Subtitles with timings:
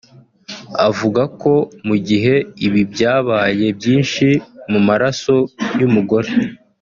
[0.87, 1.53] Avuga ko
[1.87, 4.27] mu gihe ibi byabaye byinshi
[4.71, 5.35] mu maraso
[5.79, 6.29] y’umugore